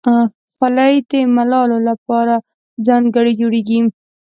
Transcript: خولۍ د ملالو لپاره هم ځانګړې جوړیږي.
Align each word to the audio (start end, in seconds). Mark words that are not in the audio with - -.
خولۍ 0.53 0.95
د 1.09 1.11
ملالو 1.35 1.77
لپاره 1.89 2.35
هم 2.41 2.45
ځانګړې 2.87 3.33
جوړیږي. 3.39 3.79